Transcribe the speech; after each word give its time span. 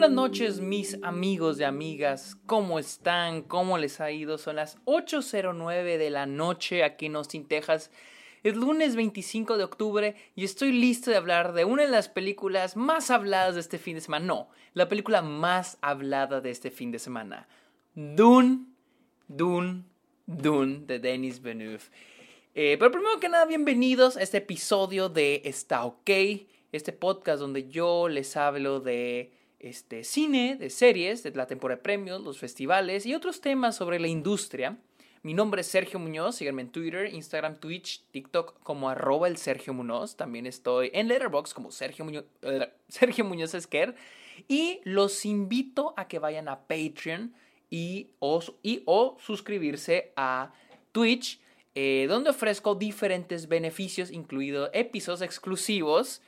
buenas 0.00 0.16
noches 0.16 0.60
mis 0.62 0.96
amigos 1.02 1.60
y 1.60 1.64
amigas, 1.64 2.38
¿cómo 2.46 2.78
están? 2.78 3.42
¿Cómo 3.42 3.76
les 3.76 4.00
ha 4.00 4.10
ido? 4.10 4.38
Son 4.38 4.56
las 4.56 4.78
8.09 4.86 5.98
de 5.98 6.08
la 6.08 6.24
noche 6.24 6.84
aquí 6.84 7.04
en 7.04 7.16
Austin, 7.16 7.46
Texas. 7.46 7.90
Es 8.42 8.56
lunes 8.56 8.96
25 8.96 9.58
de 9.58 9.64
octubre 9.64 10.16
y 10.34 10.44
estoy 10.44 10.72
listo 10.72 11.10
de 11.10 11.18
hablar 11.18 11.52
de 11.52 11.66
una 11.66 11.82
de 11.82 11.90
las 11.90 12.08
películas 12.08 12.78
más 12.78 13.10
habladas 13.10 13.56
de 13.56 13.60
este 13.60 13.76
fin 13.76 13.96
de 13.96 14.00
semana. 14.00 14.24
No, 14.24 14.48
la 14.72 14.88
película 14.88 15.20
más 15.20 15.76
hablada 15.82 16.40
de 16.40 16.50
este 16.50 16.70
fin 16.70 16.90
de 16.92 16.98
semana. 16.98 17.46
Dune, 17.94 18.60
Dune, 19.28 19.84
Dune 20.24 20.80
de 20.86 20.98
Denis 20.98 21.42
Villeneuve. 21.42 21.84
Eh, 22.54 22.76
pero 22.78 22.90
primero 22.90 23.20
que 23.20 23.28
nada, 23.28 23.44
bienvenidos 23.44 24.16
a 24.16 24.22
este 24.22 24.38
episodio 24.38 25.10
de 25.10 25.42
Está 25.44 25.84
OK, 25.84 26.08
este 26.72 26.94
podcast 26.94 27.38
donde 27.38 27.68
yo 27.68 28.08
les 28.08 28.34
hablo 28.38 28.80
de 28.80 29.38
este, 29.60 30.04
cine, 30.04 30.56
de 30.56 30.70
series, 30.70 31.22
de 31.22 31.30
la 31.32 31.46
temporada 31.46 31.76
de 31.76 31.82
premios, 31.82 32.22
los 32.22 32.38
festivales 32.38 33.06
y 33.06 33.14
otros 33.14 33.40
temas 33.40 33.76
sobre 33.76 34.00
la 34.00 34.08
industria. 34.08 34.78
Mi 35.22 35.34
nombre 35.34 35.60
es 35.60 35.66
Sergio 35.66 35.98
Muñoz, 35.98 36.36
síganme 36.36 36.62
en 36.62 36.70
Twitter, 36.70 37.12
Instagram, 37.12 37.60
Twitch, 37.60 38.02
TikTok 38.10 38.62
como 38.62 38.88
arroba 38.88 39.28
el 39.28 39.36
Sergio 39.36 39.74
Muñoz. 39.74 40.16
También 40.16 40.46
estoy 40.46 40.90
en 40.94 41.08
Letterboxd 41.08 41.52
como 41.52 41.70
Sergio 41.70 42.06
Muñoz, 42.06 42.24
uh, 42.42 42.64
Sergio 42.88 43.26
Muñoz 43.26 43.54
Esquer. 43.54 43.94
Y 44.48 44.80
los 44.84 45.26
invito 45.26 45.92
a 45.98 46.08
que 46.08 46.18
vayan 46.18 46.48
a 46.48 46.60
Patreon 46.60 47.34
y 47.68 48.08
o, 48.18 49.16
suscribirse 49.20 50.12
a 50.16 50.52
Twitch 50.92 51.38
eh, 51.74 52.06
donde 52.08 52.30
ofrezco 52.30 52.74
diferentes 52.74 53.46
beneficios, 53.46 54.10
incluidos 54.10 54.70
episodios 54.72 55.20
exclusivos 55.20 56.22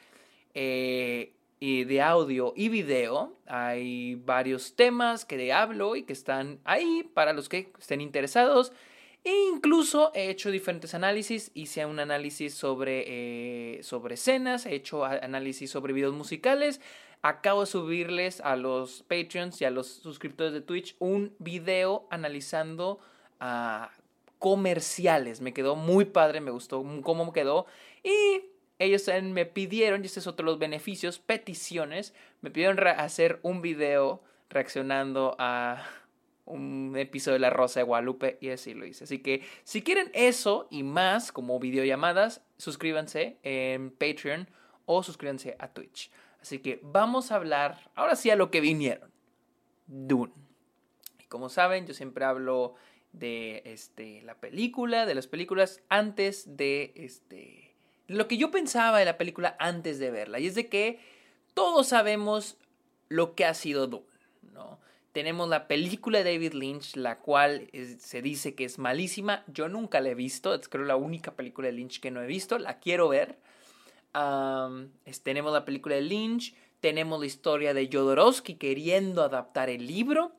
eh, 0.55 1.33
de 1.63 2.03
audio 2.03 2.53
y 2.57 2.69
video. 2.69 3.37
Hay 3.47 4.17
varios 4.17 4.75
temas 4.75 5.25
que 5.25 5.53
hablo 5.53 5.95
y 5.95 6.03
que 6.03 6.13
están 6.13 6.59
ahí 6.65 7.09
para 7.15 7.33
los 7.33 7.49
que 7.49 7.73
estén 7.79 8.01
interesados. 8.01 8.73
E 9.23 9.33
incluso 9.55 10.11
he 10.13 10.29
hecho 10.29 10.51
diferentes 10.51 10.93
análisis. 10.93 11.53
Hice 11.55 11.87
un 11.87 12.01
análisis 12.01 12.55
sobre, 12.55 13.05
eh, 13.07 13.83
sobre 13.85 14.15
escenas, 14.15 14.67
he 14.67 14.75
hecho 14.75 15.05
análisis 15.05 15.71
sobre 15.71 15.93
videos 15.93 16.15
musicales. 16.15 16.81
Acabo 17.23 17.61
de 17.61 17.67
subirles 17.67 18.41
a 18.41 18.57
los 18.57 19.05
Patreons 19.05 19.61
y 19.61 19.65
a 19.65 19.71
los 19.71 19.87
suscriptores 19.87 20.53
de 20.53 20.63
Twitch 20.63 20.97
un 20.99 21.33
video 21.39 22.09
analizando 22.11 22.99
a 23.39 23.93
comerciales. 24.41 25.41
Me 25.41 25.55
quedó 25.55 25.77
muy 25.77 26.07
padre, 26.07 26.41
me 26.41 26.51
gustó 26.51 26.85
cómo 27.05 27.33
quedó. 27.33 27.67
Y 28.03 28.52
ellos 28.83 29.09
me 29.23 29.47
pidieron, 29.47 30.03
y 30.03 30.07
este 30.07 30.21
es 30.21 30.27
otro 30.27 30.45
de 30.45 30.53
los 30.53 30.59
beneficios, 30.59 31.19
peticiones, 31.19 32.15
me 32.41 32.51
pidieron 32.51 32.79
hacer 32.87 33.39
un 33.43 33.63
video 33.63 34.23
reaccionando 34.51 35.37
a 35.39 35.85
un 36.45 36.95
episodio 36.97 37.35
de 37.35 37.41
La 37.41 37.51
Rosa 37.51 37.81
de 37.81 37.85
Guadalupe 37.85 38.39
y 38.41 38.51
así 38.51 38.75
lo 38.75 38.85
hice. 38.85 39.05
Así 39.05 39.21
que 39.21 39.43
si 39.65 39.83
quieren 39.83 40.11
eso 40.13 40.67
y 40.71 40.83
más 40.83 41.33
como 41.33 41.59
videollamadas, 41.59 42.43
suscríbanse 42.59 43.39
en 43.43 43.91
Patreon 43.91 44.49
o 44.85 45.03
suscríbanse 45.03 45.57
a 45.59 45.69
Twitch. 45.69 46.11
Así 46.41 46.59
que 46.59 46.81
vamos 46.83 47.31
a 47.31 47.37
hablar 47.37 47.91
ahora 47.95 48.17
sí 48.17 48.31
a 48.31 48.37
lo 48.37 48.51
que 48.51 48.61
vinieron. 48.61 49.13
Dune. 49.87 50.33
Y 51.21 51.27
como 51.27 51.49
saben, 51.49 51.87
yo 51.87 51.95
siempre 51.95 52.25
hablo 52.25 52.75
de 53.13 53.63
este, 53.65 54.23
la 54.23 54.41
película, 54.41 55.07
de 55.07 55.15
las 55.15 55.27
películas 55.27 55.83
antes 55.89 56.57
de 56.57 56.93
este, 56.97 57.62
lo 58.07 58.29
que 58.29 58.37
yo 58.37 58.51
pensaba 58.51 58.99
de 58.99 59.05
la 59.05 59.19
película 59.19 59.57
antes 59.59 59.99
de 59.99 60.11
verla. 60.11 60.39
Y 60.39 60.47
es 60.47 60.55
de 60.55 60.69
que 60.69 61.01
todos 61.55 61.89
sabemos 61.89 62.57
lo 63.09 63.35
que 63.35 63.45
ha 63.45 63.55
sido 63.55 63.87
Dune, 63.87 64.07
¿no? 64.53 64.79
Tenemos 65.13 65.49
la 65.49 65.69
película 65.69 66.23
de 66.23 66.33
David 66.33 66.55
Lynch, 66.55 66.97
la 66.97 67.19
cual 67.19 67.69
se 67.99 68.23
dice 68.23 68.55
que 68.55 68.65
es 68.65 68.79
malísima. 68.79 69.45
Yo 69.47 69.69
nunca 69.69 70.01
la 70.01 70.09
he 70.09 70.15
visto, 70.15 70.55
es 70.55 70.69
creo 70.69 70.87
la 70.87 70.97
única 70.97 71.33
película 71.33 71.67
de 71.67 71.73
Lynch 71.73 72.01
que 72.01 72.11
no 72.11 72.23
he 72.23 72.27
visto, 72.27 72.59
la 72.59 72.79
quiero 72.79 73.09
ver. 73.09 73.37
tenemos 75.23 75.53
la 75.53 75.65
película 75.67 75.97
de 75.97 76.03
Lynch, 76.03 76.55
tenemos 76.81 77.21
la 77.21 77.27
historia 77.27 77.75
de 77.75 77.91
Jodorowsky 77.93 78.55
queriendo 78.55 79.23
adaptar 79.23 79.69
el 79.69 79.87
libro. 79.87 80.33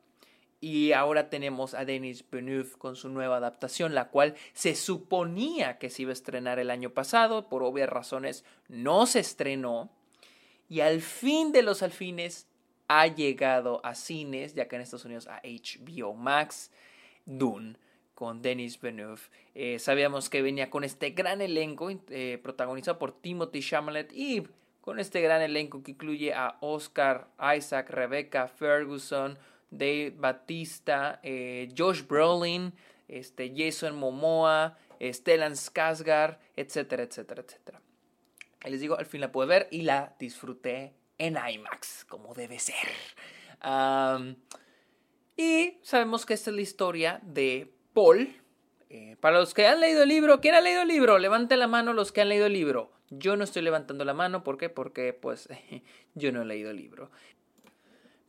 Y 0.64 0.94
ahora 0.94 1.28
tenemos 1.28 1.74
a 1.74 1.84
Denis 1.84 2.24
Villeneuve 2.30 2.70
con 2.78 2.96
su 2.96 3.10
nueva 3.10 3.36
adaptación, 3.36 3.94
la 3.94 4.08
cual 4.08 4.34
se 4.54 4.74
suponía 4.74 5.76
que 5.76 5.90
se 5.90 6.00
iba 6.00 6.08
a 6.08 6.14
estrenar 6.14 6.58
el 6.58 6.70
año 6.70 6.88
pasado, 6.88 7.50
por 7.50 7.62
obvias 7.62 7.90
razones 7.90 8.46
no 8.68 9.04
se 9.04 9.20
estrenó. 9.20 9.90
Y 10.70 10.80
al 10.80 11.02
fin 11.02 11.52
de 11.52 11.60
los 11.60 11.82
alfines 11.82 12.48
ha 12.88 13.06
llegado 13.08 13.84
a 13.84 13.94
cines, 13.94 14.54
ya 14.54 14.66
que 14.66 14.76
en 14.76 14.80
Estados 14.80 15.04
Unidos 15.04 15.26
a 15.26 15.42
HBO 15.44 16.14
Max, 16.14 16.70
Dune 17.26 17.76
con 18.14 18.40
Denis 18.40 18.80
Villeneuve. 18.80 19.20
Eh, 19.54 19.78
sabíamos 19.78 20.30
que 20.30 20.40
venía 20.40 20.70
con 20.70 20.82
este 20.82 21.10
gran 21.10 21.42
elenco 21.42 21.90
eh, 21.90 22.40
protagonizado 22.42 22.98
por 22.98 23.12
Timothy 23.12 23.60
Chalamet 23.60 24.14
y 24.14 24.44
con 24.80 24.98
este 24.98 25.20
gran 25.20 25.42
elenco 25.42 25.82
que 25.82 25.90
incluye 25.90 26.32
a 26.32 26.56
Oscar 26.62 27.28
Isaac, 27.54 27.90
Rebecca 27.90 28.48
Ferguson, 28.48 29.38
Dave 29.70 30.14
Batista, 30.16 31.20
eh, 31.22 31.68
Josh 31.76 32.06
Brolin, 32.06 32.72
este, 33.08 33.52
Jason 33.56 33.96
Momoa, 33.96 34.76
Stellan 35.00 35.52
Skarsgård, 35.52 36.38
etcétera, 36.56 37.02
etcétera, 37.02 37.42
etcétera. 37.42 37.80
Y 38.64 38.70
les 38.70 38.80
digo, 38.80 38.98
al 38.98 39.06
fin 39.06 39.20
la 39.20 39.30
pude 39.30 39.46
ver 39.46 39.68
y 39.70 39.82
la 39.82 40.14
disfruté 40.18 40.94
en 41.18 41.36
IMAX, 41.36 42.04
como 42.06 42.34
debe 42.34 42.58
ser. 42.58 42.88
y 45.36 45.78
sabemos 45.82 46.26
que 46.26 46.34
esta 46.34 46.50
es 46.50 46.56
la 46.56 46.62
historia 46.62 47.20
de 47.22 47.72
Paul. 47.92 48.40
Eh, 48.90 49.16
para 49.20 49.40
los 49.40 49.54
que 49.54 49.66
han 49.66 49.80
leído 49.80 50.02
el 50.04 50.08
libro, 50.08 50.40
¿quién 50.40 50.54
ha 50.54 50.60
leído 50.60 50.82
el 50.82 50.88
libro? 50.88 51.18
Levante 51.18 51.56
la 51.56 51.66
mano 51.66 51.92
los 51.92 52.12
que 52.12 52.20
han 52.20 52.28
leído 52.28 52.46
el 52.46 52.52
libro. 52.52 52.92
Yo 53.10 53.36
no 53.36 53.44
estoy 53.44 53.62
levantando 53.62 54.04
la 54.04 54.14
mano, 54.14 54.44
¿por 54.44 54.56
qué? 54.56 54.68
Porque 54.68 55.12
pues 55.12 55.48
yo 56.14 56.32
no 56.32 56.42
he 56.42 56.44
leído 56.44 56.70
el 56.70 56.76
libro. 56.76 57.10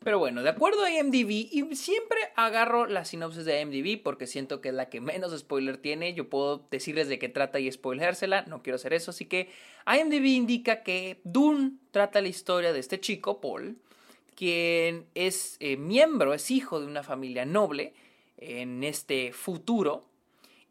Pero 0.06 0.20
bueno, 0.20 0.44
de 0.44 0.50
acuerdo 0.50 0.84
a 0.84 0.92
IMDb, 0.92 1.32
y 1.32 1.76
siempre 1.76 2.20
agarro 2.36 2.86
la 2.86 3.06
sinopsis 3.06 3.44
de 3.44 3.60
IMDb 3.60 4.04
porque 4.04 4.28
siento 4.28 4.62
que 4.62 4.70
es 4.70 4.76
la 4.76 4.88
que 4.88 5.02
menos 5.02 5.36
spoiler 5.36 5.78
tiene. 5.78 6.14
Yo 6.14 6.30
puedo 6.30 6.68
decirles 6.70 7.08
de 7.08 7.18
qué 7.18 7.28
trata 7.28 7.60
y 7.60 7.72
spoileársela, 7.72 8.44
no 8.44 8.62
quiero 8.62 8.76
hacer 8.76 8.94
eso. 8.94 9.10
Así 9.10 9.26
que 9.26 9.50
IMDb 9.88 10.26
indica 10.26 10.84
que 10.84 11.22
Dune 11.24 11.72
trata 11.90 12.22
la 12.22 12.28
historia 12.28 12.72
de 12.72 12.82
este 12.82 13.00
chico, 13.00 13.42
Paul, 13.42 13.80
quien 14.36 15.08
es 15.16 15.58
eh, 15.60 15.76
miembro, 15.76 16.36
es 16.36 16.52
hijo 16.52 16.80
de 16.80 16.86
una 16.86 17.02
familia 17.02 17.44
noble 17.44 17.96
en 18.38 18.84
este 18.84 19.34
futuro 19.34 20.06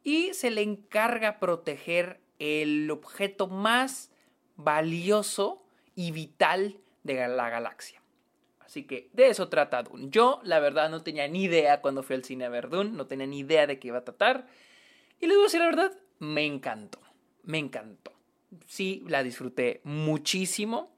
y 0.04 0.32
se 0.34 0.52
le 0.52 0.62
encarga 0.62 1.40
proteger 1.40 2.20
el 2.38 2.88
objeto 2.88 3.48
más 3.48 4.12
valioso 4.54 5.60
y 5.96 6.12
vital 6.12 6.76
de 7.02 7.26
la 7.26 7.50
galaxia. 7.50 8.03
Así 8.74 8.82
que 8.82 9.08
de 9.12 9.28
eso 9.28 9.48
trata 9.48 9.84
Dune. 9.84 10.08
Yo, 10.10 10.40
la 10.42 10.58
verdad, 10.58 10.90
no 10.90 11.04
tenía 11.04 11.28
ni 11.28 11.44
idea 11.44 11.80
cuando 11.80 12.02
fui 12.02 12.16
al 12.16 12.24
cine 12.24 12.44
a 12.44 12.48
ver 12.48 12.70
Dune, 12.70 12.90
no 12.90 13.06
tenía 13.06 13.24
ni 13.24 13.38
idea 13.38 13.68
de 13.68 13.78
qué 13.78 13.86
iba 13.86 13.98
a 13.98 14.04
tratar. 14.04 14.48
Y 15.20 15.28
les 15.28 15.36
voy 15.36 15.44
a 15.44 15.46
decir 15.46 15.60
la 15.60 15.66
verdad, 15.66 15.92
me 16.18 16.44
encantó, 16.44 16.98
me 17.44 17.58
encantó. 17.58 18.12
Sí, 18.66 19.04
la 19.06 19.22
disfruté 19.22 19.80
muchísimo. 19.84 20.92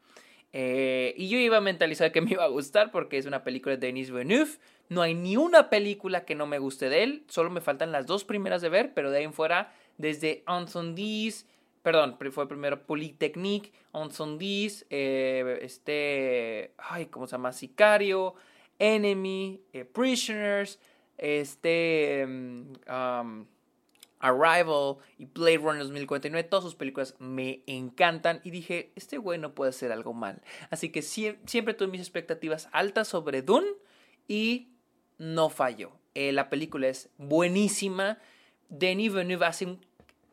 Eh, 0.54 1.12
y 1.18 1.28
yo 1.28 1.36
iba 1.36 1.58
a 1.58 1.60
mentalizar 1.60 2.12
que 2.12 2.22
me 2.22 2.30
iba 2.30 2.44
a 2.44 2.48
gustar 2.48 2.90
porque 2.90 3.18
es 3.18 3.26
una 3.26 3.44
película 3.44 3.76
de 3.76 3.86
Denis 3.88 4.10
Villeneuve. 4.10 4.52
No 4.88 5.02
hay 5.02 5.12
ni 5.12 5.36
una 5.36 5.68
película 5.68 6.24
que 6.24 6.34
no 6.34 6.46
me 6.46 6.58
guste 6.58 6.88
de 6.88 7.02
él. 7.02 7.24
Solo 7.28 7.50
me 7.50 7.60
faltan 7.60 7.92
las 7.92 8.06
dos 8.06 8.24
primeras 8.24 8.62
de 8.62 8.70
ver, 8.70 8.94
pero 8.94 9.10
de 9.10 9.18
ahí 9.18 9.24
en 9.24 9.34
fuera, 9.34 9.70
desde 9.98 10.42
Anson 10.46 10.94
perdón, 11.86 12.18
fue 12.32 12.48
primero 12.48 12.84
Polytechnique, 12.84 13.70
On 13.92 14.10
Sondis, 14.10 14.84
eh, 14.90 15.60
este, 15.62 16.74
ay, 16.78 17.06
¿cómo 17.06 17.28
se 17.28 17.36
llama? 17.36 17.52
Sicario, 17.52 18.34
Enemy, 18.80 19.60
eh, 19.72 19.84
Prisoners, 19.84 20.80
este, 21.16 22.24
um, 22.26 23.46
Arrival 24.18 24.96
y 25.16 25.26
Blade 25.26 25.58
Runner 25.58 25.84
2049, 25.84 26.48
todas 26.48 26.64
sus 26.64 26.74
películas 26.74 27.14
me 27.20 27.62
encantan 27.68 28.40
y 28.42 28.50
dije, 28.50 28.90
este 28.96 29.18
güey 29.18 29.38
no 29.38 29.54
puede 29.54 29.68
hacer 29.68 29.92
algo 29.92 30.12
mal. 30.12 30.42
Así 30.70 30.90
que 30.90 31.02
siempre 31.02 31.74
tuve 31.74 31.86
mis 31.86 32.00
expectativas 32.00 32.68
altas 32.72 33.06
sobre 33.06 33.42
Dune 33.42 33.68
y 34.26 34.72
no 35.18 35.50
falló. 35.50 35.92
Eh, 36.14 36.32
la 36.32 36.50
película 36.50 36.88
es 36.88 37.10
buenísima. 37.16 38.18
Denis 38.68 39.12
Villeneuve 39.12 39.46
hace 39.46 39.66
un 39.66 39.86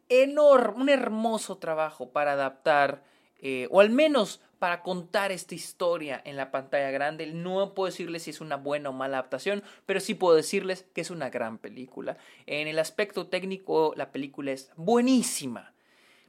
enorme, 0.10 0.84
un 0.84 0.90
hermoso 0.90 1.58
trabajo 1.58 2.10
para 2.10 2.34
adaptar, 2.34 3.04
eh, 3.42 3.68
o 3.72 3.82
al 3.82 3.90
menos 3.90 4.40
para 4.60 4.82
contar 4.82 5.34
esta 5.34 5.56
historia 5.56 6.22
en 6.24 6.38
la 6.38 6.50
pantalla 6.50 6.90
grande. 6.90 7.28
No 7.28 7.74
puedo 7.74 7.92
decirles 7.92 8.24
si 8.24 8.30
es 8.30 8.40
una 8.40 8.56
buena 8.56 8.92
o 8.92 8.94
mala 8.94 9.18
adaptación, 9.18 9.62
pero 9.86 10.00
sí 10.00 10.14
puedo 10.14 10.36
decirles 10.38 10.86
que 10.94 11.02
es 11.02 11.12
una 11.12 11.30
gran 11.30 11.58
película. 11.58 12.16
En 12.46 12.70
el 12.70 12.80
aspecto 12.80 13.28
técnico, 13.28 13.94
la 13.98 14.14
película 14.14 14.54
es 14.54 14.72
buenísima. 14.78 15.74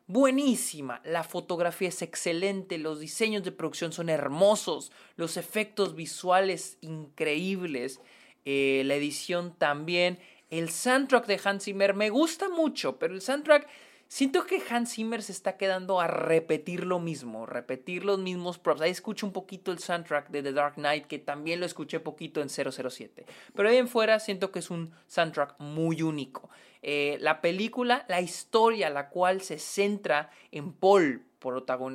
buenísima. 0.08 1.00
La 1.04 1.22
fotografía 1.22 1.88
es 1.88 2.02
excelente, 2.02 2.76
los 2.78 2.98
diseños 2.98 3.44
de 3.44 3.52
producción 3.52 3.92
son 3.92 4.08
hermosos, 4.08 4.90
los 5.16 5.36
efectos 5.36 5.94
visuales 5.94 6.76
increíbles, 6.80 8.00
eh, 8.44 8.82
la 8.84 8.96
edición 8.96 9.54
también. 9.56 10.18
El 10.58 10.70
soundtrack 10.70 11.26
de 11.26 11.40
Hans 11.42 11.64
Zimmer 11.64 11.94
me 11.94 12.10
gusta 12.10 12.48
mucho, 12.48 12.96
pero 12.96 13.12
el 13.14 13.20
soundtrack 13.20 13.68
Siento 14.06 14.46
que 14.46 14.62
Hans 14.70 14.94
Zimmer 14.94 15.22
se 15.22 15.32
está 15.32 15.56
quedando 15.56 16.00
a 16.00 16.06
repetir 16.06 16.84
lo 16.84 17.00
mismo, 17.00 17.46
repetir 17.46 18.04
los 18.04 18.20
mismos 18.20 18.58
props. 18.58 18.82
Ahí 18.82 18.90
escucho 18.92 19.26
un 19.26 19.32
poquito 19.32 19.72
el 19.72 19.80
soundtrack 19.80 20.28
de 20.28 20.42
The 20.42 20.52
Dark 20.52 20.74
Knight, 20.74 21.06
que 21.06 21.18
también 21.18 21.58
lo 21.58 21.66
escuché 21.66 21.98
poquito 21.98 22.40
en 22.40 22.48
007. 22.48 23.26
Pero 23.54 23.68
ahí 23.68 23.78
en 23.78 23.88
fuera 23.88 24.20
siento 24.20 24.52
que 24.52 24.60
es 24.60 24.70
un 24.70 24.92
soundtrack 25.08 25.58
muy 25.58 26.02
único. 26.02 26.48
Eh, 26.82 27.16
la 27.20 27.40
película, 27.40 28.04
la 28.08 28.20
historia, 28.20 28.88
la 28.90 29.08
cual 29.08 29.40
se 29.40 29.58
centra 29.58 30.30
en 30.52 30.72
Paul, 30.74 31.24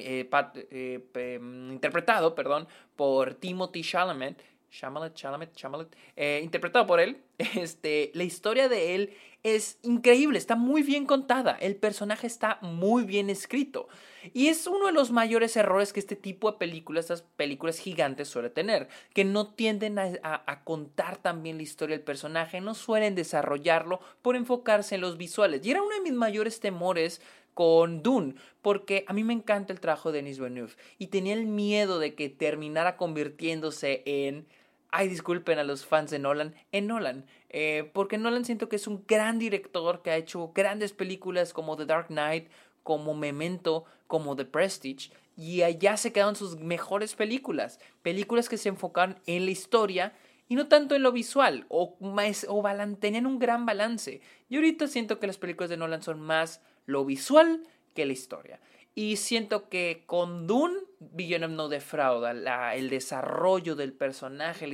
eh, 0.01 0.29
eh, 0.71 1.39
interpretado 1.41 2.35
perdón, 2.35 2.67
por 2.97 3.35
Timothy 3.35 3.81
Chalamet, 3.81 4.43
Chalamet, 4.69 5.13
Chalamet, 5.13 5.53
Chalamet, 5.55 5.95
interpretado 6.41 6.85
por 6.85 6.99
él, 6.99 7.21
este, 7.37 8.11
la 8.13 8.23
historia 8.23 8.69
de 8.69 8.95
él 8.95 9.13
es 9.43 9.79
increíble, 9.83 10.37
está 10.37 10.55
muy 10.55 10.83
bien 10.83 11.05
contada, 11.05 11.57
el 11.61 11.77
personaje 11.77 12.27
está 12.27 12.59
muy 12.61 13.03
bien 13.03 13.29
escrito. 13.29 13.87
Y 14.33 14.47
es 14.47 14.67
uno 14.67 14.87
de 14.87 14.91
los 14.91 15.11
mayores 15.11 15.55
errores 15.55 15.93
que 15.93 16.01
este 16.01 16.17
tipo 16.17 16.51
de 16.51 16.57
películas, 16.57 17.05
estas 17.05 17.21
películas 17.21 17.79
gigantes 17.79 18.27
suele 18.27 18.49
tener, 18.49 18.89
que 19.13 19.23
no 19.23 19.53
tienden 19.53 19.97
a, 19.97 20.61
contar 20.65 21.17
también 21.17 21.55
la 21.55 21.63
historia 21.63 21.95
del 21.95 22.03
personaje, 22.03 22.59
no 22.59 22.73
suelen 22.73 23.15
desarrollarlo 23.15 24.01
por 24.21 24.35
enfocarse 24.35 24.95
en 24.95 25.01
los 25.01 25.17
visuales. 25.17 25.65
Y 25.65 25.71
era 25.71 25.81
uno 25.81 25.95
de 25.95 26.01
mis 26.01 26.13
mayores 26.13 26.59
temores 26.59 27.21
con 27.53 28.03
Dune, 28.03 28.35
porque 28.61 29.05
a 29.07 29.13
mí 29.13 29.23
me 29.23 29.33
encanta 29.33 29.71
el 29.71 29.79
trabajo 29.79 30.11
de 30.11 30.17
Denis 30.17 30.37
Villeneuve 30.37 30.73
y 30.97 31.07
tenía 31.07 31.33
el 31.33 31.45
miedo 31.45 31.99
de 31.99 32.13
que 32.13 32.29
terminara 32.29 32.97
convirtiéndose 32.97 34.03
en 34.05 34.47
ay, 34.91 35.07
disculpen 35.07 35.59
a 35.59 35.63
los 35.63 35.85
fans 35.85 36.11
de 36.11 36.19
Nolan, 36.19 36.55
en 36.71 36.87
Nolan. 36.87 37.25
Eh, 37.49 37.89
porque 37.93 38.17
Nolan 38.17 38.45
siento 38.45 38.69
que 38.69 38.75
es 38.75 38.87
un 38.87 39.03
gran 39.07 39.39
director 39.39 40.01
que 40.01 40.11
ha 40.11 40.17
hecho 40.17 40.51
grandes 40.53 40.93
películas 40.93 41.53
como 41.53 41.75
The 41.75 41.85
Dark 41.85 42.07
Knight, 42.07 42.49
como 42.83 43.13
Memento, 43.13 43.85
como 44.07 44.35
The 44.35 44.45
Prestige. 44.45 45.11
Y 45.35 45.61
allá 45.61 45.95
se 45.97 46.11
quedaron 46.11 46.35
sus 46.35 46.57
mejores 46.57 47.15
películas. 47.15 47.79
Películas 48.01 48.49
que 48.49 48.57
se 48.57 48.69
enfocan 48.69 49.19
en 49.25 49.45
la 49.45 49.51
historia 49.51 50.13
y 50.47 50.55
no 50.55 50.67
tanto 50.67 50.95
en 50.95 51.03
lo 51.03 51.11
visual. 51.11 51.65
O, 51.69 51.95
más, 52.01 52.45
o 52.49 52.63
tenían 52.99 53.25
un 53.25 53.39
gran 53.39 53.65
balance. 53.65 54.21
Y 54.49 54.55
ahorita 54.55 54.87
siento 54.87 55.19
que 55.19 55.27
las 55.27 55.37
películas 55.37 55.69
de 55.69 55.77
Nolan 55.77 56.01
son 56.01 56.19
más 56.19 56.61
lo 56.85 57.05
visual 57.05 57.63
que 57.93 58.05
la 58.05 58.13
historia. 58.13 58.59
Y 58.95 59.15
siento 59.15 59.69
que 59.69 60.03
con 60.05 60.47
Dune, 60.47 60.77
Villeneuve 60.99 61.55
no 61.55 61.69
defrauda. 61.69 62.75
El 62.75 62.89
desarrollo 62.89 63.75
del 63.75 63.93
personaje, 63.93 64.67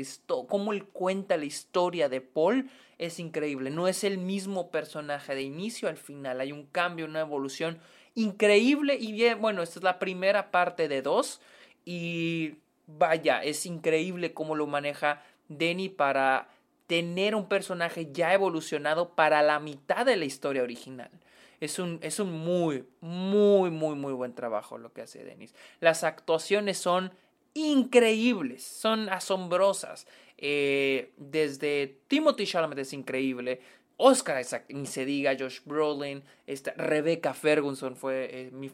cómo 0.47 0.73
él 0.73 0.85
cuenta 0.85 1.37
la 1.37 1.45
historia 1.45 2.09
de 2.09 2.21
Paul, 2.21 2.69
es 2.97 3.19
increíble. 3.19 3.69
No 3.69 3.87
es 3.87 4.03
el 4.03 4.17
mismo 4.17 4.71
personaje 4.71 5.35
de 5.35 5.43
inicio 5.43 5.89
al 5.89 5.97
final. 5.97 6.41
Hay 6.41 6.51
un 6.51 6.65
cambio, 6.65 7.05
una 7.05 7.19
evolución 7.19 7.79
increíble. 8.15 8.97
Y 8.99 9.11
bien, 9.11 9.41
bueno, 9.41 9.61
esta 9.61 9.79
es 9.79 9.83
la 9.83 9.99
primera 9.99 10.49
parte 10.49 10.87
de 10.87 11.01
dos. 11.01 11.41
Y 11.83 12.55
vaya, 12.87 13.43
es 13.43 13.65
increíble 13.65 14.33
cómo 14.33 14.55
lo 14.55 14.65
maneja 14.65 15.23
Denny 15.49 15.89
para 15.89 16.49
tener 16.87 17.35
un 17.35 17.47
personaje 17.47 18.11
ya 18.11 18.33
evolucionado 18.33 19.09
para 19.09 19.41
la 19.41 19.59
mitad 19.59 20.05
de 20.05 20.15
la 20.15 20.25
historia 20.25 20.63
original. 20.63 21.11
Es 21.59 21.79
un, 21.79 21.99
es 22.01 22.19
un 22.19 22.31
muy, 22.31 22.85
muy, 23.01 23.69
muy, 23.69 23.95
muy 23.95 24.13
buen 24.13 24.33
trabajo 24.33 24.77
lo 24.77 24.93
que 24.93 25.01
hace 25.01 25.23
Denis. 25.23 25.53
Las 25.79 26.03
actuaciones 26.03 26.77
son 26.77 27.11
increíbles, 27.53 28.63
son 28.63 29.09
asombrosas. 29.09 30.07
Eh, 30.37 31.13
desde 31.17 31.99
Timothy 32.07 32.45
Chalamet 32.45 32.79
es 32.79 32.93
increíble. 32.93 33.61
Oscar 33.97 34.41
Isaac, 34.41 34.65
ni 34.69 34.85
se 34.85 35.05
diga, 35.05 35.35
Josh 35.39 35.61
Brolin, 35.63 36.23
esta, 36.47 36.73
Rebecca 36.73 37.33
Ferguson 37.33 37.95
fue 37.95 38.29
eh, 38.29 38.51
mi, 38.51 38.69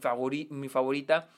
mi 0.49 0.67
favorita. 0.67 1.29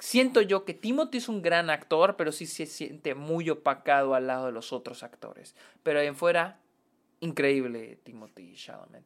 Siento 0.00 0.42
yo 0.42 0.64
que 0.64 0.74
Timothy 0.74 1.18
es 1.18 1.28
un 1.28 1.42
gran 1.42 1.70
actor, 1.70 2.16
pero 2.16 2.32
sí 2.32 2.46
se 2.46 2.66
siente 2.66 3.14
muy 3.14 3.50
opacado 3.50 4.14
al 4.14 4.26
lado 4.26 4.46
de 4.46 4.52
los 4.52 4.72
otros 4.72 5.02
actores. 5.02 5.54
Pero 5.82 6.00
ahí 6.00 6.06
en 6.06 6.16
fuera, 6.16 6.60
increíble 7.20 7.98
Timothy 8.02 8.54
Chalamet. 8.54 9.04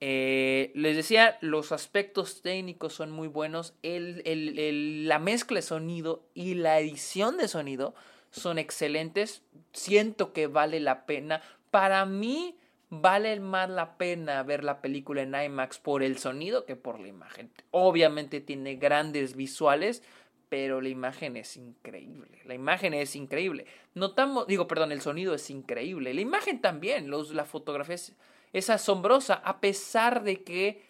Eh, 0.00 0.72
les 0.74 0.96
decía, 0.96 1.36
los 1.42 1.72
aspectos 1.72 2.40
técnicos 2.40 2.94
son 2.94 3.10
muy 3.10 3.28
buenos. 3.28 3.74
la 3.82 5.18
mezcla 5.18 5.56
de 5.56 5.62
sonido 5.62 6.24
y 6.34 6.54
la 6.54 6.80
edición 6.80 7.36
de 7.36 7.48
sonido 7.48 7.94
son 8.30 8.58
excelentes. 8.58 9.42
Siento 9.72 10.32
que 10.32 10.46
vale 10.46 10.80
la 10.80 11.04
pena. 11.04 11.42
Para 11.70 12.06
mí, 12.06 12.56
vale 12.88 13.38
más 13.40 13.68
la 13.68 13.96
pena 13.98 14.42
ver 14.42 14.64
la 14.64 14.80
película 14.80 15.22
en 15.22 15.34
IMAX 15.34 15.78
por 15.78 16.02
el 16.02 16.18
sonido 16.18 16.64
que 16.64 16.76
por 16.76 16.98
la 16.98 17.08
imagen. 17.08 17.50
Obviamente 17.70 18.40
tiene 18.40 18.76
grandes 18.76 19.36
visuales, 19.36 20.02
pero 20.48 20.80
la 20.80 20.88
imagen 20.88 21.36
es 21.36 21.56
increíble. 21.56 22.40
La 22.44 22.54
imagen 22.54 22.94
es 22.94 23.14
increíble. 23.14 23.66
Notamos, 23.94 24.46
digo, 24.46 24.66
perdón, 24.66 24.92
el 24.92 25.02
sonido 25.02 25.34
es 25.34 25.50
increíble. 25.50 26.14
La 26.14 26.20
imagen 26.20 26.60
también, 26.60 27.10
los, 27.10 27.32
la 27.32 27.44
fotografía 27.44 27.94
es 27.94 28.16
es 28.52 28.70
asombrosa, 28.70 29.34
a 29.34 29.60
pesar 29.60 30.22
de 30.22 30.42
que 30.42 30.82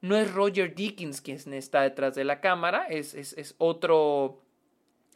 no 0.00 0.16
es 0.16 0.32
Roger 0.32 0.74
Dickens 0.74 1.20
quien 1.20 1.52
está 1.54 1.82
detrás 1.82 2.14
de 2.14 2.24
la 2.24 2.40
cámara, 2.40 2.86
es, 2.88 3.14
es, 3.14 3.54
otro, 3.58 4.42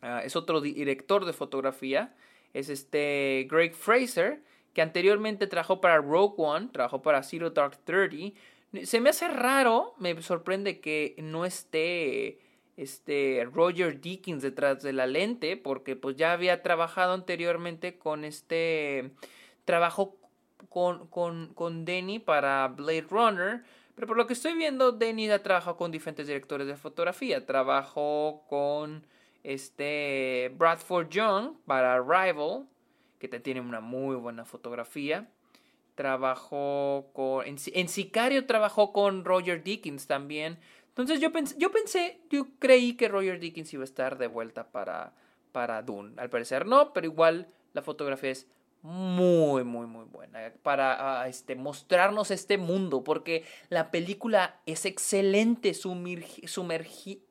ah, 0.03 0.23
es 0.25 0.37
otro 0.37 0.61
director 0.61 1.25
de 1.25 1.33
fotografía, 1.33 2.15
es 2.55 2.69
este 2.69 3.47
Greg 3.51 3.75
Fraser, 3.75 4.43
que 4.73 4.83
anteriormente 4.83 5.47
trabajó 5.47 5.81
para 5.81 5.99
Rogue 5.99 6.35
One, 6.39 6.69
trabajó 6.73 7.03
para 7.03 7.23
Zero 7.23 7.51
Dark 7.51 7.77
Thirty. 7.85 8.35
Se 8.85 9.01
me 9.01 9.11
hace 9.11 9.29
raro, 9.29 9.95
me 9.99 10.21
sorprende 10.23 10.81
que 10.81 11.17
no 11.19 11.45
esté 11.45 12.39
este 12.77 13.47
Roger 13.53 14.01
Dickens 14.01 14.43
detrás 14.43 14.83
de 14.83 14.93
la 14.93 15.07
lente, 15.07 15.57
porque 15.57 15.97
pues 15.97 16.17
ya 16.17 16.33
había 16.33 16.63
trabajado 16.63 17.15
anteriormente 17.15 17.99
con 17.99 18.25
este 18.25 19.11
trabajo 19.65 20.20
con, 20.69 21.07
con, 21.09 21.55
con 21.55 21.85
Denny 21.85 22.19
para 22.19 22.69
Blade 22.69 23.07
Runner. 23.11 23.63
Pero 23.95 24.07
por 24.07 24.17
lo 24.17 24.27
que 24.27 24.33
estoy 24.33 24.55
viendo, 24.55 24.93
Denny 24.93 25.31
ha 25.31 25.43
trabajado 25.43 25.77
con 25.77 25.91
diferentes 25.91 26.27
directores 26.27 26.67
de 26.67 26.77
fotografía. 26.77 27.45
Trabajó 27.45 28.45
con 28.49 29.05
este 29.43 30.55
Bradford 30.57 31.09
Young 31.09 31.57
para 31.67 32.01
Rival, 32.01 32.67
que 33.19 33.29
tiene 33.29 33.61
una 33.61 33.81
muy 33.81 34.17
buena 34.17 34.45
fotografía. 34.45 35.29
Trabajó 35.95 37.11
con. 37.13 37.45
En, 37.47 37.89
Sicario 37.89 38.47
trabajó 38.47 38.93
con 38.93 39.25
Roger 39.25 39.63
Dickens 39.63 40.07
también. 40.07 40.59
Entonces 40.89 41.21
yo 41.21 41.31
pensé, 41.31 41.57
yo 41.59 41.71
pensé, 41.71 42.21
yo 42.31 42.47
creí 42.59 42.95
que 42.95 43.09
Roger 43.09 43.39
Dickens 43.39 43.73
iba 43.75 43.83
a 43.83 43.85
estar 43.85 44.19
de 44.19 44.27
vuelta 44.27 44.71
para, 44.71 45.13
para 45.53 45.83
Dune. 45.83 46.15
Al 46.17 46.31
parecer 46.31 46.67
no, 46.67 46.93
pero 46.93 47.07
igual 47.07 47.49
la 47.73 47.83
fotografía 47.83 48.31
es 48.31 48.47
muy, 48.83 49.65
muy, 49.65 49.87
muy 49.87 50.05
buena 50.05 50.53
para 50.63 51.27
este, 51.29 51.55
mostrarnos 51.55 52.31
este 52.31 52.59
mundo, 52.59 53.05
porque 53.05 53.45
la 53.69 53.91
película 53.91 54.61
es 54.67 54.87
excelente 54.87 55.75
sumergi 55.75 57.23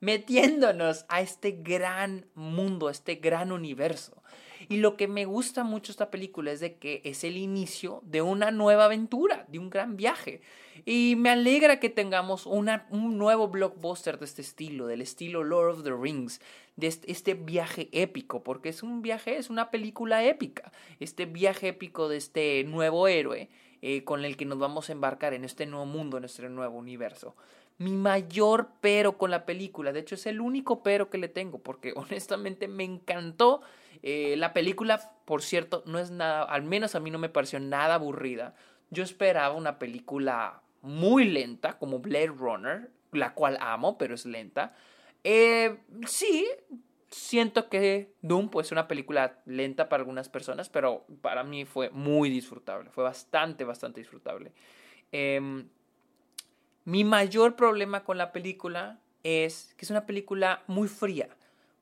metiéndonos 0.00 1.04
a 1.08 1.20
este 1.20 1.52
gran 1.52 2.26
mundo, 2.34 2.88
a 2.88 2.92
este 2.92 3.16
gran 3.16 3.52
universo. 3.52 4.22
Y 4.68 4.78
lo 4.78 4.96
que 4.96 5.08
me 5.08 5.24
gusta 5.24 5.64
mucho 5.64 5.92
esta 5.92 6.10
película 6.10 6.52
es 6.52 6.60
de 6.60 6.76
que 6.76 7.00
es 7.04 7.24
el 7.24 7.36
inicio 7.36 8.02
de 8.04 8.22
una 8.22 8.50
nueva 8.50 8.84
aventura, 8.86 9.46
de 9.48 9.58
un 9.58 9.70
gran 9.70 9.96
viaje. 9.96 10.40
Y 10.84 11.14
me 11.16 11.30
alegra 11.30 11.80
que 11.80 11.88
tengamos 11.88 12.44
una, 12.44 12.86
un 12.90 13.18
nuevo 13.18 13.48
blockbuster 13.48 14.18
de 14.18 14.26
este 14.26 14.42
estilo, 14.42 14.86
del 14.86 15.00
estilo 15.00 15.42
Lord 15.42 15.70
of 15.70 15.84
the 15.84 15.92
Rings, 15.92 16.40
de 16.78 16.86
este, 16.86 17.34
viaje 17.34 17.88
épico, 17.90 18.44
porque 18.44 18.68
es 18.68 18.84
un 18.84 19.02
viaje, 19.02 19.36
es 19.36 19.50
una 19.50 19.72
película 19.72 20.24
épica, 20.24 20.70
este 21.00 21.26
viaje 21.26 21.68
épico 21.68 22.08
de 22.08 22.16
este 22.16 22.62
nuevo 22.64 23.08
héroe 23.08 23.50
eh, 23.82 24.04
con 24.04 24.24
el 24.24 24.36
que 24.36 24.44
nos 24.44 24.60
vamos 24.60 24.88
a 24.88 24.92
embarcar 24.92 25.34
en 25.34 25.44
este 25.44 25.66
nuevo 25.66 25.86
mundo, 25.86 26.18
en 26.18 26.24
este 26.24 26.48
nuevo 26.48 26.78
universo. 26.78 27.34
Mi 27.78 27.90
mayor 27.90 28.68
pero 28.80 29.18
con 29.18 29.32
la 29.32 29.44
película, 29.44 29.92
de 29.92 30.00
hecho 30.00 30.14
es 30.14 30.26
el 30.26 30.40
único 30.40 30.84
pero 30.84 31.10
que 31.10 31.18
le 31.18 31.28
tengo, 31.28 31.58
porque 31.58 31.92
honestamente 31.96 32.68
me 32.68 32.84
encantó. 32.84 33.60
Eh, 34.04 34.36
la 34.36 34.52
película, 34.52 35.12
por 35.24 35.42
cierto, 35.42 35.82
no 35.84 35.98
es 35.98 36.12
nada, 36.12 36.44
al 36.44 36.62
menos 36.62 36.94
a 36.94 37.00
mí 37.00 37.10
no 37.10 37.18
me 37.18 37.28
pareció 37.28 37.58
nada 37.58 37.96
aburrida. 37.96 38.54
Yo 38.90 39.02
esperaba 39.02 39.52
una 39.56 39.80
película 39.80 40.62
muy 40.80 41.24
lenta, 41.24 41.76
como 41.76 41.98
Blade 41.98 42.28
Runner, 42.28 42.88
la 43.10 43.34
cual 43.34 43.58
amo, 43.60 43.98
pero 43.98 44.14
es 44.14 44.26
lenta. 44.26 44.74
Eh, 45.24 45.78
sí, 46.06 46.46
siento 47.10 47.68
que 47.68 48.14
Doom 48.22 48.50
pues, 48.50 48.68
es 48.68 48.72
una 48.72 48.88
película 48.88 49.40
lenta 49.46 49.88
para 49.88 50.02
algunas 50.02 50.28
personas, 50.28 50.68
pero 50.68 51.06
para 51.20 51.44
mí 51.44 51.64
fue 51.64 51.90
muy 51.90 52.30
disfrutable. 52.30 52.90
Fue 52.90 53.04
bastante, 53.04 53.64
bastante 53.64 54.00
disfrutable. 54.00 54.52
Em, 55.12 55.68
Mi 56.84 57.04
mayor 57.04 57.54
problema 57.56 58.02
con 58.04 58.16
la 58.18 58.32
película 58.32 58.98
es 59.22 59.74
que 59.76 59.84
es 59.84 59.90
una 59.90 60.06
película 60.06 60.62
muy 60.66 60.88
fría, 60.88 61.28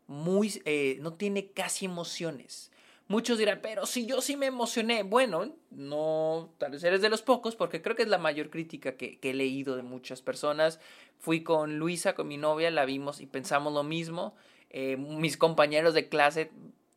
muy, 0.08 0.60
eh, 0.64 0.98
no 1.00 1.14
tiene 1.14 1.52
casi 1.52 1.84
emociones. 1.84 2.72
Muchos 3.08 3.38
dirán, 3.38 3.60
pero 3.62 3.86
si 3.86 4.04
yo 4.04 4.20
sí 4.20 4.36
me 4.36 4.46
emocioné. 4.46 5.04
Bueno, 5.04 5.54
no, 5.70 6.52
tal 6.58 6.72
vez 6.72 6.82
eres 6.82 7.00
de 7.02 7.08
los 7.08 7.22
pocos, 7.22 7.54
porque 7.54 7.80
creo 7.80 7.94
que 7.94 8.02
es 8.02 8.08
la 8.08 8.18
mayor 8.18 8.50
crítica 8.50 8.96
que, 8.96 9.20
he 9.22 9.34
leído 9.34 9.76
de 9.76 9.82
muchas 9.82 10.22
personas. 10.22 10.80
Fui 11.18 11.44
con 11.44 11.78
Luisa, 11.78 12.14
con 12.14 12.26
mi 12.26 12.36
novia, 12.36 12.70
la 12.72 12.84
vimos 12.84 13.20
y 13.20 13.26
pensamos 13.26 13.72
lo 13.72 13.84
mismo. 13.84 14.34
Eh, 14.70 14.96
mis 14.96 15.36
compañeros 15.36 15.94
de 15.94 16.08
clase 16.08 16.50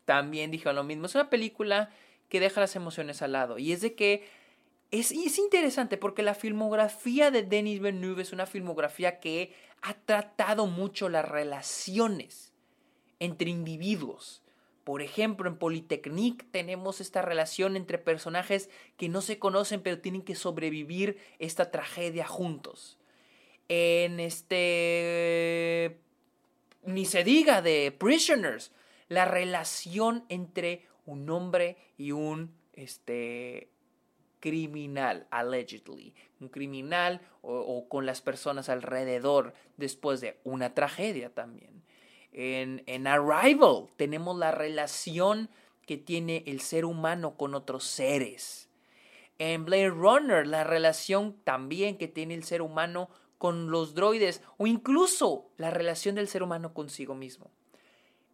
también 0.06 0.50
dijeron 0.50 0.78
lo 0.78 0.84
mismo. 0.84 1.06
Es 1.06 1.13
una 1.13 1.30
película 1.30 1.92
que 2.28 2.39
deja 2.39 2.62
las 2.62 2.75
emociones 2.75 3.22
al 3.22 3.34
lado. 3.34 3.60
Y 3.60 3.72
es 3.72 3.82
de 3.82 3.94
que 3.94 4.28
es, 4.89 5.12
es 5.12 5.38
interesante 5.38 5.98
porque 5.98 6.24
la 6.24 6.34
filmografía 6.34 7.30
de 7.30 7.44
Denis 7.44 7.82
Villeneuve 7.82 8.24
es 8.24 8.34
una 8.34 8.48
filmografía 8.48 9.20
que 9.20 9.54
ha 9.84 9.94
tratado 9.94 10.66
mucho 10.66 11.08
las 11.08 11.30
relaciones 11.30 12.51
entre 13.20 13.51
individuos 13.51 14.42
por 14.83 15.01
ejemplo, 15.01 15.50
en 15.50 15.57
Polytechnique 15.57 16.45
tenemos 16.51 17.01
esta 17.01 17.21
relación 17.21 17.75
entre 17.75 17.98
personajes 17.98 18.69
que 18.98 19.09
no 19.09 19.21
se 19.21 19.39
conocen 19.39 19.81
pero 19.81 20.00
tienen 20.00 20.21
que 20.21 20.36
sobrevivir 20.36 21.17
esta 21.39 21.71
tragedia 21.71 22.27
juntos. 22.27 22.98
En 23.67 24.19
este... 24.19 26.00
Ni 26.83 27.05
se 27.05 27.24
diga 27.24 27.62
de 27.62 27.91
Prisoners, 27.91 28.71
la 29.09 29.25
relación 29.25 30.25
entre 30.29 30.88
un 31.05 31.29
hombre 31.29 31.77
y 31.98 32.12
un 32.13 32.55
este, 32.74 33.69
criminal, 34.39 35.27
allegedly, 35.29 36.15
un 36.39 36.48
criminal 36.48 37.21
o 37.41 37.88
con 37.89 38.05
las 38.05 38.21
personas 38.21 38.69
alrededor 38.69 39.53
después 39.75 40.21
de 40.21 40.39
una 40.45 40.74
tragedia 40.74 41.29
también. 41.33 41.83
En, 42.31 43.07
Arrival 43.07 43.88
tenemos 43.98 44.38
la 44.38 44.51
relación 44.51 45.50
que 45.86 45.98
tiene 45.98 46.43
el 46.48 46.62
ser 46.62 46.86
humano 46.86 47.36
con 47.36 47.55
otros 47.55 47.83
seres. 47.83 48.69
En 49.39 49.65
Blade 49.65 49.89
Runner, 49.89 50.45
la 50.45 50.63
relación 50.63 51.36
también 51.43 51.98
que 51.98 52.07
tiene 52.07 52.33
el 52.33 52.43
ser 52.43 52.62
humano 52.62 53.09
con 53.38 53.71
los 53.71 53.95
droides 53.95 54.41
o 54.57 54.67
incluso 54.67 55.50
la 55.57 55.71
relación 55.71 56.15
del 56.15 56.27
ser 56.27 56.43
humano 56.43 56.74
consigo 56.74 57.15
mismo. 57.15 57.50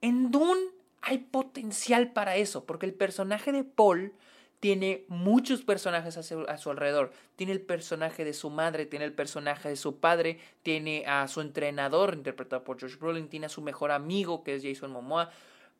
En 0.01 0.31
Dune 0.31 0.61
hay 1.01 1.19
potencial 1.19 2.11
para 2.11 2.35
eso, 2.35 2.65
porque 2.65 2.87
el 2.87 2.93
personaje 2.93 3.51
de 3.51 3.63
Paul 3.63 4.13
tiene 4.59 5.05
muchos 5.07 5.61
personajes 5.61 6.17
a 6.17 6.57
su, 6.57 6.69
alrededor. 6.69 7.11
Tiene 7.35 7.53
el 7.53 7.61
personaje 7.61 8.25
de 8.25 8.33
su 8.33 8.49
madre, 8.49 8.85
tiene 8.85 9.05
el 9.05 9.13
personaje 9.13 9.69
de 9.69 9.75
su 9.75 9.99
padre, 9.99 10.39
tiene 10.63 11.05
a 11.05 11.27
su 11.27 11.41
entrenador, 11.41 12.15
interpretado 12.15 12.63
por 12.63 12.79
Josh 12.79 12.97
Brolin, 12.97 13.29
tiene 13.29 13.45
a 13.45 13.49
su 13.49 13.61
mejor 13.61 13.91
amigo, 13.91 14.43
que 14.43 14.55
es 14.55 14.63
Jason 14.63 14.91
Momoa, 14.91 15.29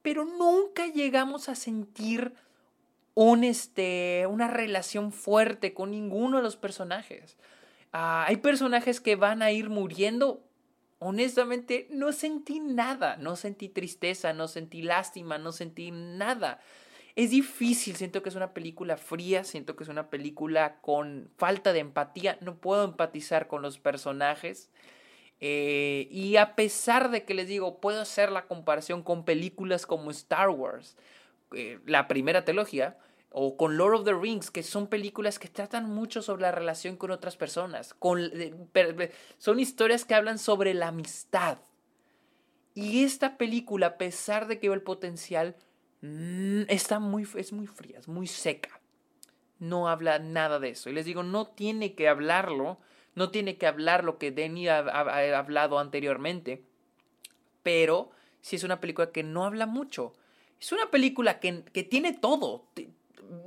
pero 0.01 0.25
nunca 0.25 0.88
llegamos 0.88 1.50
a 1.50 1.55
sentir 1.55 2.34
un, 3.15 3.44
este, 3.44 4.27
una 4.29 4.48
relación 4.48 5.12
fuerte 5.12 5.74
con 5.74 5.91
ninguno 5.91 6.38
de 6.38 6.44
los 6.44 6.58
personajes. 6.58 7.38
Ah, 7.91 8.25
hay 8.27 8.38
personajes 8.38 9.00
que 9.00 9.15
van 9.15 9.41
a 9.41 9.51
ir 9.51 9.70
muriendo. 9.70 10.44
Honestamente, 11.00 11.88
no 11.89 12.12
sentí 12.12 12.60
nada, 12.60 13.17
no 13.17 13.36
sentí 13.36 13.70
tristeza, 13.70 14.34
no 14.34 14.48
sentí 14.48 14.82
lástima, 14.82 15.38
no 15.38 15.51
sentí 15.51 15.91
nada. 15.91 16.60
Es 17.15 17.29
difícil, 17.29 17.95
siento 17.95 18.22
que 18.22 18.29
es 18.29 18.36
una 18.36 18.53
película 18.53 18.98
fría, 18.98 19.45
siento 19.45 19.77
que 19.77 19.84
es 19.84 19.89
una 19.89 20.10
película 20.10 20.81
con 20.81 21.29
falta 21.38 21.72
de 21.72 21.79
empatía, 21.79 22.38
no 22.41 22.57
puedo 22.57 22.84
empatizar 22.84 23.48
con 23.48 23.62
los 23.62 23.79
personajes. 23.79 24.69
Eh, 25.39 26.07
y 26.12 26.36
a 26.36 26.55
pesar 26.55 27.12
de 27.12 27.24
que 27.24 27.34
les 27.34 27.48
digo, 27.48 27.79
puedo 27.79 28.01
hacer 28.01 28.31
la 28.31 28.48
comparación 28.48 29.01
con 29.01 29.24
películas 29.24 29.86
como 29.86 30.12
Star 30.12 30.50
Wars, 30.50 30.98
eh, 31.53 31.79
la 31.86 32.10
primera 32.10 32.43
trilogía, 32.43 32.98
o 33.29 33.55
con 33.55 33.77
Lord 33.77 33.95
of 33.95 34.05
the 34.05 34.13
Rings, 34.13 34.51
que 34.51 34.63
son 34.63 34.88
películas 34.88 35.39
que 35.39 35.48
tratan 35.48 35.89
mucho 35.89 36.22
sobre 36.22 36.43
la 36.43 36.51
relación 36.51 36.98
con 36.98 37.12
otras 37.12 37.38
personas. 37.38 37.93
Con, 37.93 38.31
son 39.38 39.60
historias 39.60 40.03
que 40.03 40.15
hablan 40.15 40.38
sobre 40.38 40.74
la 40.74 40.89
amistad. 40.89 41.60
Y 42.74 43.05
esta 43.05 43.38
película, 43.38 43.88
a 43.88 43.98
pesar 43.98 44.48
de 44.48 44.60
que 44.60 44.67
veo 44.67 44.74
el 44.74 44.81
potencial, 44.81 45.55
está 46.68 47.00
muy, 47.00 47.28
es 47.36 47.52
muy 47.54 47.68
fría, 47.68 48.00
es 48.00 48.08
muy 48.08 48.28
seca. 48.28 48.80
No 49.60 49.88
habla 49.88 50.20
nada 50.20 50.60
de 50.60 50.70
eso. 50.70 50.90
Y 50.90 50.94
les 50.94 51.06
digo, 51.06 51.24
no 51.24 51.48
tiene 51.48 51.94
que 51.94 52.08
hablarlo, 52.08 52.78
no 53.16 53.32
tiene 53.32 53.58
que 53.58 53.68
hablar 53.68 54.04
lo 54.04 54.18
que 54.18 54.32
Denny 54.32 54.68
ha, 54.68 54.80
hablado 55.38 55.80
anteriormente, 55.80 56.64
pero 57.64 58.12
sí 58.42 58.58
es 58.58 58.64
una 58.64 58.82
película 58.82 59.12
que 59.12 59.24
no 59.24 59.46
habla 59.46 59.66
mucho. 59.66 60.14
Es 60.60 60.72
una 60.72 60.92
película 60.92 61.40
que, 61.40 61.64
que 61.72 61.84
tiene 61.84 62.14
todo. 62.14 62.66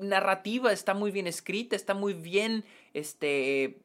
Narrativa 0.01 0.73
está 0.73 0.95
muy 0.95 1.11
bien 1.11 1.27
escrita, 1.27 1.77
está 1.77 1.95
muy 1.95 2.15
bien, 2.15 2.65
este, 2.95 3.79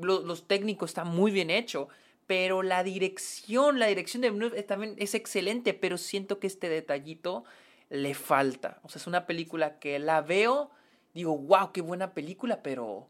los 0.00 0.46
técnicos 0.46 0.90
están 0.90 1.08
muy 1.08 1.30
bien 1.32 1.50
hecho, 1.50 1.88
pero 2.26 2.62
la 2.62 2.82
dirección, 2.82 3.78
la 3.78 3.86
dirección 3.86 4.20
de 4.22 4.62
también 4.64 4.94
es 4.98 5.14
excelente, 5.14 5.74
pero 5.74 5.96
siento 5.96 6.38
que 6.38 6.46
este 6.46 6.68
detallito 6.68 7.44
le 7.88 8.14
falta. 8.14 8.80
O 8.82 8.88
sea, 8.88 9.00
es 9.00 9.06
una 9.06 9.26
película 9.26 9.78
que 9.78 9.98
la 9.98 10.20
veo, 10.22 10.70
digo, 11.14 11.36
wow, 11.38 11.72
qué 11.72 11.80
buena 11.80 12.12
película, 12.12 12.62
pero 12.62 13.08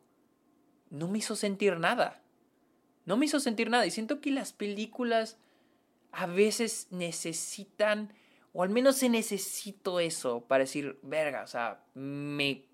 no 0.90 1.08
me 1.08 1.18
hizo 1.18 1.36
sentir 1.36 1.78
nada. 1.78 2.22
No 3.04 3.16
me 3.16 3.26
hizo 3.26 3.40
sentir 3.40 3.70
nada. 3.70 3.86
Y 3.86 3.90
siento 3.90 4.20
que 4.20 4.30
las 4.30 4.52
películas 4.52 5.38
a 6.12 6.26
veces 6.26 6.88
necesitan, 6.90 8.12
o 8.52 8.62
al 8.62 8.70
menos 8.70 8.96
se 8.96 9.08
necesito 9.08 10.00
eso 10.00 10.44
para 10.46 10.64
decir, 10.64 10.98
verga, 11.02 11.42
o 11.42 11.46
sea, 11.46 11.82
me, 11.94 12.64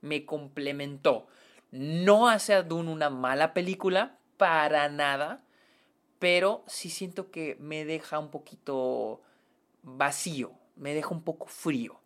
me 0.00 0.24
complementó. 0.24 1.26
No 1.70 2.28
hace 2.28 2.54
a 2.54 2.62
Dune 2.62 2.90
una 2.90 3.08
mala 3.08 3.54
película, 3.54 4.18
para 4.36 4.88
nada, 4.88 5.44
pero 6.18 6.64
sí 6.66 6.90
siento 6.90 7.30
que 7.30 7.56
me 7.60 7.84
deja 7.84 8.18
un 8.18 8.30
poquito 8.30 9.22
vacío 9.82 10.52
me 10.76 10.94
deja 10.94 11.10
un 11.10 11.22
poco 11.22 11.46
frío. 11.46 11.98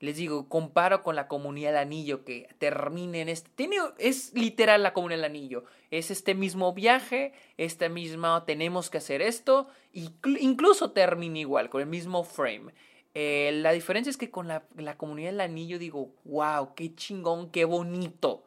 Les 0.00 0.16
digo, 0.16 0.48
comparo 0.48 1.02
con 1.02 1.16
la 1.16 1.26
comunidad 1.26 1.70
del 1.70 1.80
anillo 1.80 2.24
que 2.24 2.48
termine 2.58 3.20
en 3.20 3.28
este... 3.28 3.50
Tiene, 3.56 3.76
es 3.98 4.32
literal 4.32 4.82
la 4.82 4.92
comunidad 4.92 5.18
del 5.18 5.30
anillo. 5.30 5.64
Es 5.90 6.12
este 6.12 6.34
mismo 6.34 6.72
viaje, 6.72 7.32
este 7.56 7.88
mismo 7.88 8.44
tenemos 8.44 8.90
que 8.90 8.98
hacer 8.98 9.22
esto, 9.22 9.66
y 9.92 10.10
incluso 10.38 10.92
termina 10.92 11.40
igual, 11.40 11.68
con 11.68 11.80
el 11.80 11.88
mismo 11.88 12.22
frame. 12.22 12.72
Eh, 13.14 13.50
la 13.54 13.72
diferencia 13.72 14.10
es 14.10 14.16
que 14.16 14.30
con 14.30 14.46
la, 14.46 14.62
la 14.76 14.96
comunidad 14.96 15.30
del 15.30 15.40
anillo 15.40 15.80
digo, 15.80 16.12
wow, 16.24 16.74
qué 16.76 16.94
chingón, 16.94 17.50
qué 17.50 17.64
bonito 17.64 18.44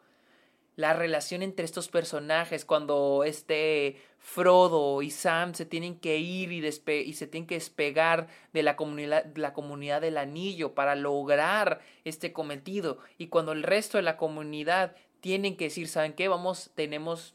la 0.81 0.93
relación 0.93 1.43
entre 1.43 1.63
estos 1.63 1.87
personajes, 1.87 2.65
cuando 2.65 3.23
este 3.23 4.01
Frodo 4.17 5.01
y 5.01 5.11
Sam 5.11 5.53
se 5.53 5.65
tienen 5.65 5.99
que 5.99 6.17
ir 6.17 6.51
y, 6.51 6.65
y 6.65 7.13
se 7.13 7.27
tienen 7.27 7.47
que 7.47 7.55
despegar 7.55 8.27
de 8.51 8.63
la, 8.63 8.75
comunidad, 8.75 9.25
la 9.35 9.53
comunidad 9.53 10.01
del 10.01 10.17
anillo 10.17 10.73
para 10.73 10.95
lograr 10.95 11.81
este 12.03 12.33
cometido, 12.33 12.97
y 13.19 13.27
cuando 13.27 13.51
el 13.51 13.61
resto 13.61 13.97
de 13.97 14.03
la 14.03 14.17
comunidad 14.17 14.95
tienen 15.19 15.55
que 15.55 15.65
decir, 15.65 15.87
¿saben 15.87 16.13
qué? 16.13 16.27
Vamos, 16.27 16.71
tenemos, 16.73 17.33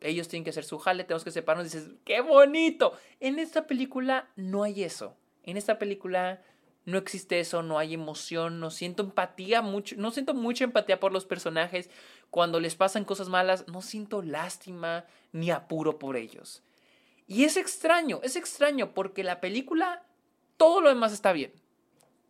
ellos 0.00 0.28
tienen 0.28 0.44
que 0.44 0.50
hacer 0.50 0.64
su 0.64 0.78
jale, 0.78 1.04
tenemos 1.04 1.24
que 1.24 1.30
separarnos, 1.30 1.72
y 1.72 1.76
dices, 1.76 1.92
¡qué 2.06 2.22
bonito! 2.22 2.94
En 3.20 3.38
esta 3.38 3.66
película 3.66 4.30
no 4.34 4.62
hay 4.62 4.82
eso. 4.82 5.14
En 5.44 5.58
esta 5.58 5.78
película 5.78 6.42
no 6.88 6.96
existe 6.96 7.38
eso, 7.38 7.62
no 7.62 7.78
hay 7.78 7.92
emoción, 7.92 8.60
no 8.60 8.70
siento 8.70 9.02
empatía 9.02 9.60
mucho, 9.60 9.94
no 9.98 10.10
siento 10.10 10.32
mucha 10.32 10.64
empatía 10.64 10.98
por 10.98 11.12
los 11.12 11.26
personajes. 11.26 11.90
Cuando 12.30 12.60
les 12.60 12.76
pasan 12.76 13.04
cosas 13.04 13.28
malas, 13.28 13.68
no 13.68 13.82
siento 13.82 14.22
lástima 14.22 15.04
ni 15.32 15.50
apuro 15.50 15.98
por 15.98 16.16
ellos. 16.16 16.62
Y 17.26 17.44
es 17.44 17.58
extraño, 17.58 18.20
es 18.22 18.36
extraño 18.36 18.94
porque 18.94 19.22
la 19.22 19.38
película, 19.38 20.02
todo 20.56 20.80
lo 20.80 20.88
demás 20.88 21.12
está 21.12 21.32
bien. 21.32 21.52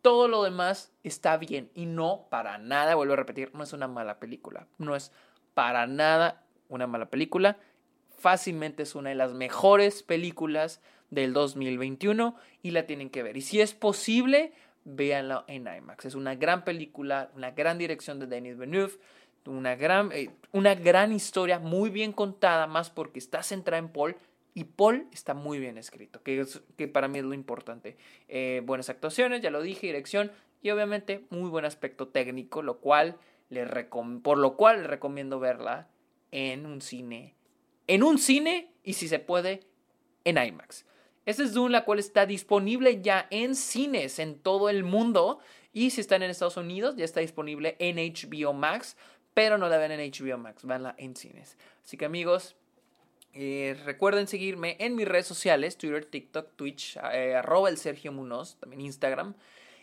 Todo 0.01 0.27
lo 0.27 0.43
demás 0.43 0.91
está 1.03 1.37
bien. 1.37 1.71
Y 1.73 1.85
no 1.85 2.27
para 2.29 2.57
nada, 2.57 2.95
vuelvo 2.95 3.13
a 3.13 3.17
repetir, 3.17 3.51
no 3.53 3.63
es 3.63 3.71
una 3.71 3.87
mala 3.87 4.19
película. 4.19 4.67
No 4.77 4.93
es 4.93 5.13
para 5.53 5.87
nada 5.87 6.43
una 6.67 6.85
mala 6.85 7.09
película. 7.09 7.57
Fácilmente 8.17 8.83
es 8.83 8.93
una 8.93 9.07
de 9.07 9.15
las 9.15 9.31
mejores 9.31 10.03
películas 10.03 10.81
del 11.09 11.33
2021 11.33 12.35
y 12.61 12.71
la 12.71 12.85
tienen 12.85 13.09
que 13.09 13.23
ver. 13.23 13.37
Y 13.37 13.41
si 13.41 13.61
es 13.61 13.73
posible, 13.73 14.53
véanla 14.85 15.45
en 15.47 15.67
IMAX. 15.67 16.05
Es 16.05 16.15
una 16.15 16.35
gran 16.35 16.63
película, 16.63 17.31
una 17.35 17.51
gran 17.51 17.77
dirección 17.77 18.19
de 18.19 18.27
Denis 18.27 18.57
Villeneuve, 18.57 18.93
una 19.45 19.75
gran, 19.75 20.11
eh, 20.11 20.29
una 20.51 20.75
gran 20.75 21.11
historia 21.11 21.59
muy 21.59 21.89
bien 21.89 22.13
contada, 22.13 22.67
más 22.67 22.89
porque 22.89 23.19
está 23.19 23.41
centrada 23.43 23.79
en 23.79 23.89
Paul 23.89 24.15
y 24.53 24.65
Paul 24.65 25.07
está 25.11 25.33
muy 25.33 25.59
bien 25.59 25.77
escrito, 25.77 26.21
que, 26.21 26.45
que 26.77 26.87
para 26.87 27.07
mí 27.07 27.19
es 27.19 27.25
lo 27.25 27.33
importante. 27.33 27.97
Eh, 28.27 28.61
buenas 28.65 28.89
actuaciones, 28.89 29.41
ya 29.41 29.49
lo 29.49 29.61
dije, 29.61 29.87
dirección 29.87 30.31
y 30.61 30.69
obviamente 30.69 31.25
muy 31.29 31.49
buen 31.49 31.65
aspecto 31.65 32.09
técnico, 32.09 32.61
lo 32.61 32.79
cual 32.79 33.17
le 33.49 33.65
por 34.21 34.37
lo 34.37 34.55
cual 34.57 34.81
le 34.81 34.87
recomiendo 34.87 35.39
verla 35.39 35.87
en 36.31 36.65
un 36.65 36.81
cine 36.81 37.35
en 37.89 38.03
un 38.03 38.19
cine 38.19 38.71
y 38.83 38.93
si 38.93 39.07
se 39.07 39.17
puede, 39.17 39.61
en 40.23 40.37
IMAX. 40.37 40.85
Esta 41.29 41.43
es 41.43 41.53
Dune, 41.53 41.71
la 41.71 41.85
cual 41.85 41.99
está 41.99 42.25
disponible 42.25 43.03
ya 43.03 43.27
en 43.29 43.53
cines 43.53 44.17
en 44.17 44.39
todo 44.39 44.67
el 44.67 44.83
mundo. 44.83 45.37
Y 45.71 45.91
si 45.91 46.01
están 46.01 46.23
en 46.23 46.31
Estados 46.31 46.57
Unidos, 46.57 46.95
ya 46.95 47.05
está 47.05 47.19
disponible 47.19 47.75
en 47.77 47.97
HBO 47.97 48.51
Max. 48.51 48.97
Pero 49.35 49.59
no 49.59 49.69
la 49.69 49.77
ven 49.77 49.91
en 49.91 50.11
HBO 50.11 50.39
Max, 50.39 50.63
vanla 50.63 50.95
en 50.97 51.15
cines. 51.15 51.55
Así 51.85 51.97
que 51.97 52.05
amigos, 52.05 52.55
eh, 53.33 53.79
recuerden 53.85 54.25
seguirme 54.25 54.75
en 54.79 54.95
mis 54.95 55.07
redes 55.07 55.27
sociales, 55.27 55.77
Twitter, 55.77 56.03
TikTok, 56.03 56.55
Twitch, 56.55 56.97
eh, 57.13 57.35
arroba 57.35 57.69
el 57.69 57.77
Sergio 57.77 58.11
Munoz, 58.11 58.57
también 58.59 58.81
Instagram. 58.81 59.35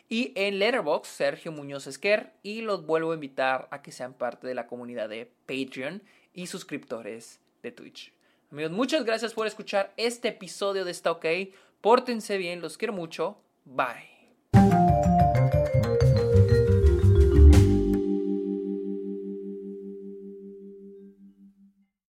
Y 0.09 0.33
en 0.35 0.59
Letterboxd, 0.59 1.09
Sergio 1.09 1.53
Muñoz 1.53 1.87
Esquer. 1.87 2.33
Y 2.43 2.63
los 2.63 2.85
vuelvo 2.87 3.13
a 3.13 3.15
invitar 3.15 3.69
a 3.71 3.83
que 3.83 3.93
sean 3.93 4.15
parte 4.15 4.49
de 4.49 4.55
la 4.57 4.67
comunidad 4.67 5.09
de 5.09 5.31
Patreon 5.47 6.03
y 6.35 6.49
suscriptores 6.49 7.39
de 7.63 7.71
Twitch. 7.71 8.16
Amigos, 8.51 8.73
muchas 8.73 9.05
gracias 9.05 9.35
por 9.35 9.47
escuchar 9.47 9.93
este 9.97 10.29
episodio 10.29 10.85
de 10.85 10.91
Está 10.91 11.11
OK. 11.11 11.27
Pórtense 11.81 12.39
bien, 12.39 12.61
los 12.61 12.79
quiero 12.79 12.93
mucho. 12.93 13.39
Bye. 13.65 14.17